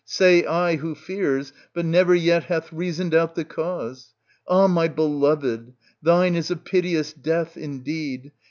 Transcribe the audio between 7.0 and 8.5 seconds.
death indeed